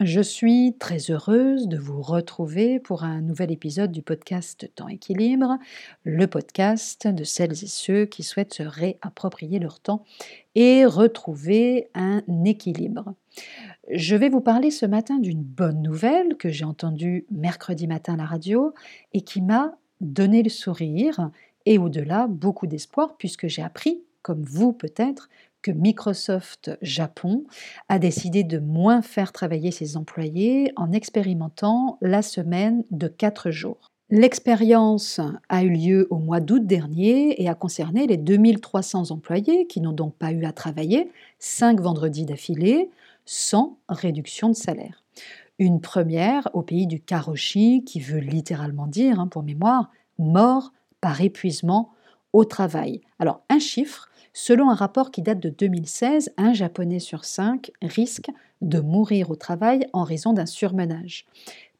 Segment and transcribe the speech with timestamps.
[0.00, 5.58] Je suis très heureuse de vous retrouver pour un nouvel épisode du podcast Temps Équilibre,
[6.04, 10.06] le podcast de celles et ceux qui souhaitent se réapproprier leur temps
[10.54, 13.12] et retrouver un équilibre.
[13.92, 18.16] Je vais vous parler ce matin d'une bonne nouvelle que j'ai entendue mercredi matin à
[18.16, 18.72] la radio
[19.12, 21.30] et qui m'a donné le sourire
[21.66, 25.28] et au-delà beaucoup d'espoir puisque j'ai appris, comme vous peut-être,
[25.62, 27.44] que Microsoft Japon
[27.88, 33.90] a décidé de moins faire travailler ses employés en expérimentant la semaine de 4 jours.
[34.12, 39.80] L'expérience a eu lieu au mois d'août dernier et a concerné les 2300 employés qui
[39.80, 42.90] n'ont donc pas eu à travailler 5 vendredis d'affilée
[43.24, 45.04] sans réduction de salaire.
[45.60, 51.20] Une première au pays du Karoshi qui veut littéralement dire, hein, pour mémoire, mort par
[51.20, 51.92] épuisement
[52.32, 53.02] au travail.
[53.20, 58.30] Alors un chiffre Selon un rapport qui date de 2016, un Japonais sur cinq risque
[58.60, 61.26] de mourir au travail en raison d'un surmenage.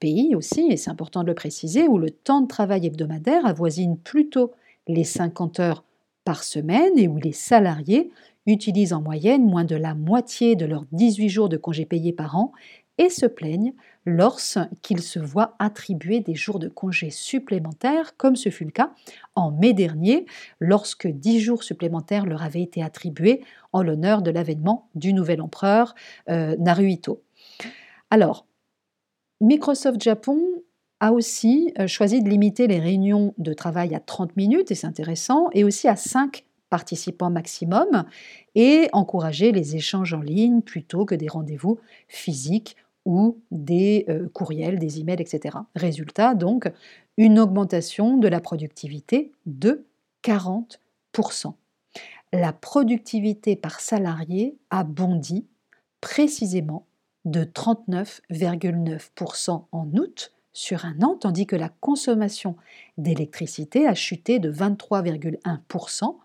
[0.00, 3.96] Pays aussi, et c'est important de le préciser, où le temps de travail hebdomadaire avoisine
[3.96, 4.52] plutôt
[4.88, 5.84] les 50 heures
[6.24, 8.10] par semaine et où les salariés
[8.46, 12.36] utilisent en moyenne moins de la moitié de leurs 18 jours de congés payés par
[12.36, 12.52] an
[12.98, 13.74] et se plaignent
[14.04, 18.92] lorsqu'ils se voient attribuer des jours de congés supplémentaires, comme ce fut le cas
[19.34, 20.26] en mai dernier,
[20.60, 23.42] lorsque dix jours supplémentaires leur avaient été attribués
[23.72, 25.94] en l'honneur de l'avènement du nouvel empereur
[26.28, 27.22] euh, Naruhito.
[28.10, 28.46] Alors,
[29.40, 30.40] Microsoft Japon
[31.00, 34.86] a aussi euh, choisi de limiter les réunions de travail à 30 minutes, et c'est
[34.86, 38.04] intéressant, et aussi à 5 participants maximum,
[38.54, 44.78] et encourager les échanges en ligne plutôt que des rendez-vous physiques ou des euh, courriels,
[44.78, 45.58] des emails, etc.
[45.74, 46.70] Résultat, donc,
[47.16, 49.86] une augmentation de la productivité de
[50.24, 51.54] 40%.
[52.32, 55.46] La productivité par salarié a bondi
[56.00, 56.86] précisément
[57.24, 62.56] de 39,9% en août sur un an, tandis que la consommation
[62.98, 66.16] d'électricité a chuté de 23,1%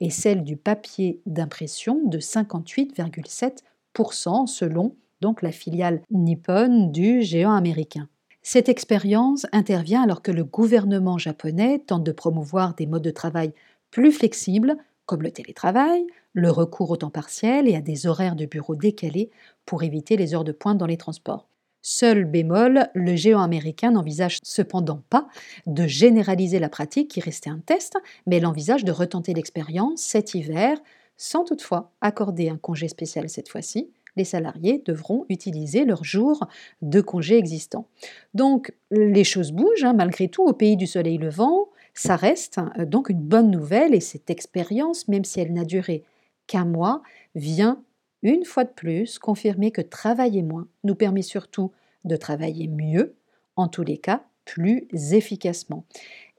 [0.00, 8.08] et celle du papier d'impression de 58,7% selon donc la filiale Nippon du géant américain.
[8.42, 13.52] Cette expérience intervient alors que le gouvernement japonais tente de promouvoir des modes de travail
[13.90, 18.46] plus flexibles, comme le télétravail, le recours au temps partiel et à des horaires de
[18.46, 19.30] bureau décalés
[19.64, 21.48] pour éviter les heures de pointe dans les transports.
[21.82, 25.28] Seul bémol, le géant américain n'envisage cependant pas
[25.66, 27.96] de généraliser la pratique qui restait un test,
[28.26, 30.78] mais il envisage de retenter l'expérience cet hiver,
[31.16, 36.46] sans toutefois accorder un congé spécial cette fois-ci, les salariés devront utiliser leurs jours
[36.82, 37.86] de congé existants.
[38.34, 42.84] Donc les choses bougent, hein, malgré tout, au pays du soleil levant, ça reste euh,
[42.84, 46.04] donc une bonne nouvelle et cette expérience, même si elle n'a duré
[46.46, 47.02] qu'un mois,
[47.34, 47.82] vient
[48.22, 51.72] une fois de plus confirmer que travailler moins nous permet surtout
[52.04, 53.14] de travailler mieux,
[53.56, 55.84] en tous les cas plus efficacement.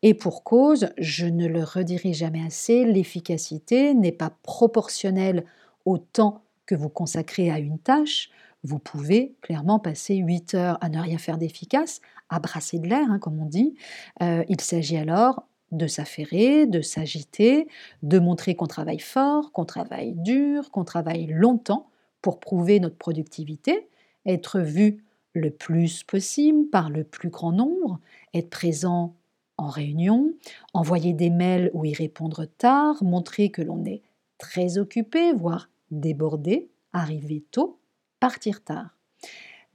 [0.01, 5.43] Et pour cause, je ne le redirai jamais assez, l'efficacité n'est pas proportionnelle
[5.85, 8.29] au temps que vous consacrez à une tâche,
[8.63, 13.09] vous pouvez clairement passer 8 heures à ne rien faire d'efficace, à brasser de l'air,
[13.09, 13.75] hein, comme on dit.
[14.21, 17.67] Euh, il s'agit alors de s'affairer, de s'agiter,
[18.03, 21.89] de montrer qu'on travaille fort, qu'on travaille dur, qu'on travaille longtemps
[22.21, 23.89] pour prouver notre productivité,
[24.25, 25.03] être vu
[25.33, 27.99] le plus possible par le plus grand nombre,
[28.33, 29.15] être présent
[29.57, 30.33] en réunion,
[30.73, 34.03] envoyer des mails ou y répondre tard, montrer que l'on est
[34.37, 37.79] très occupé, voire déborder, arriver tôt,
[38.19, 38.97] partir tard.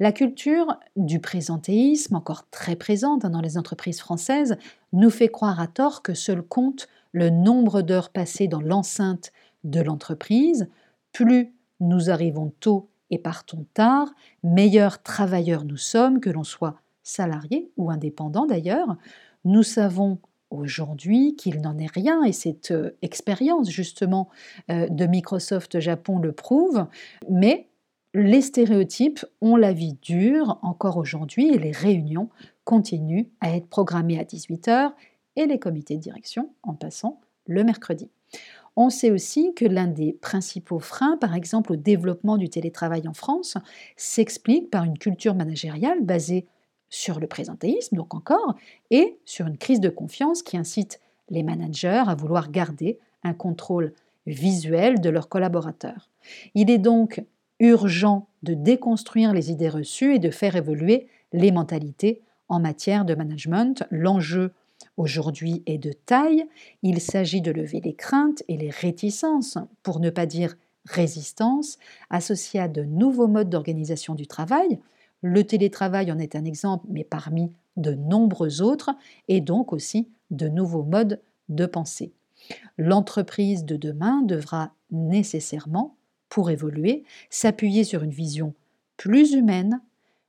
[0.01, 4.57] La culture du présentéisme, encore très présente dans les entreprises françaises,
[4.93, 9.33] nous fait croire à tort que seul compte le nombre d'heures passées dans l'enceinte
[9.65, 10.69] de l'entreprise.
[11.13, 14.13] Plus nous arrivons tôt et partons tard,
[14.43, 18.97] meilleurs travailleurs nous sommes, que l'on soit salarié ou indépendant d'ailleurs.
[19.45, 20.19] Nous savons
[20.53, 24.29] aujourd'hui qu'il n'en est rien, et cette euh, expérience justement
[24.71, 26.87] euh, de Microsoft Japon le prouve,
[27.29, 27.69] mais
[28.15, 32.29] les stéréotypes ont la vie dure encore aujourd'hui et les réunions
[32.65, 34.93] continuent à être programmées à 18h
[35.37, 38.11] et les comités de direction en passant le mercredi.
[38.77, 43.13] On sait aussi que l'un des principaux freins, par exemple au développement du télétravail en
[43.13, 43.59] France,
[43.97, 46.47] s'explique par une culture managériale basée
[46.93, 48.55] sur le présentéisme, donc encore,
[48.91, 51.01] et sur une crise de confiance qui incite
[51.31, 53.95] les managers à vouloir garder un contrôle
[54.27, 56.11] visuel de leurs collaborateurs.
[56.55, 57.25] Il est donc
[57.61, 63.15] urgent de déconstruire les idées reçues et de faire évoluer les mentalités en matière de
[63.15, 63.85] management.
[63.91, 64.53] L'enjeu
[64.99, 66.45] aujourd'hui est de taille.
[66.83, 71.79] Il s'agit de lever les craintes et les réticences, pour ne pas dire résistance,
[72.11, 74.79] associées à de nouveaux modes d'organisation du travail,
[75.23, 78.91] Le télétravail en est un exemple, mais parmi de nombreux autres,
[79.29, 82.13] et donc aussi de nouveaux modes de pensée.
[82.77, 85.97] L'entreprise de demain devra nécessairement,
[86.29, 88.55] pour évoluer, s'appuyer sur une vision
[88.97, 89.81] plus humaine,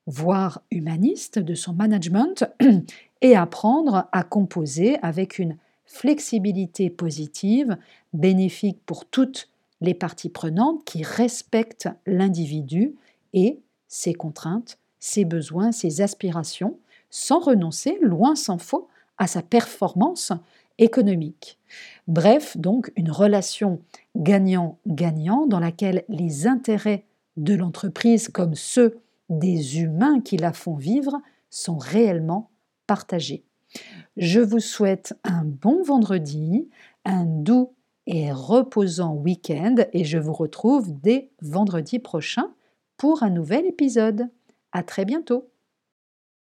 [0.06, 2.46] voire humaniste de son management,
[3.22, 7.78] et apprendre à composer avec une flexibilité positive,
[8.14, 9.50] bénéfique pour toutes
[9.82, 12.96] les parties prenantes qui respectent l'individu
[13.34, 16.80] et ses contraintes, ses besoins, ses aspirations,
[17.10, 20.32] sans renoncer, loin s'en faut, à sa performance
[20.78, 21.60] économique.
[22.08, 23.82] Bref, donc une relation
[24.16, 27.04] gagnant-gagnant dans laquelle les intérêts
[27.36, 32.50] de l'entreprise comme ceux des humains qui la font vivre sont réellement
[32.88, 33.44] partagés.
[34.16, 36.70] Je vous souhaite un bon vendredi,
[37.04, 37.74] un doux
[38.08, 42.54] et reposant week-end et je vous retrouve dès vendredi prochain
[42.96, 44.30] pour un nouvel épisode.
[44.74, 45.53] À très bientôt!